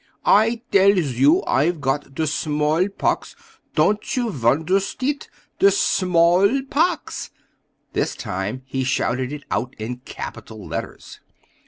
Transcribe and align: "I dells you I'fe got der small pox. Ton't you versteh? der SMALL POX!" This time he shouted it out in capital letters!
"I 0.25 0.63
dells 0.71 1.13
you 1.19 1.43
I'fe 1.45 1.77
got 1.79 2.15
der 2.15 2.25
small 2.25 2.89
pox. 2.89 3.35
Ton't 3.75 4.17
you 4.17 4.31
versteh? 4.31 5.27
der 5.59 5.69
SMALL 5.69 6.63
POX!" 6.71 7.29
This 7.93 8.15
time 8.15 8.63
he 8.65 8.83
shouted 8.83 9.31
it 9.31 9.43
out 9.51 9.75
in 9.77 9.97
capital 9.97 10.65
letters! 10.65 11.19